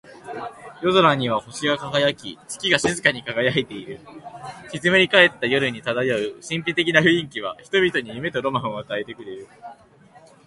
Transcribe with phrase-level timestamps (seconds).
[0.81, 3.99] 夜空には星が瞬き、月が静かに輝いている。
[4.71, 9.47] 静まり返った夜に漂う神秘的な雰囲気は、人々に夢とロマンを与えてくれる。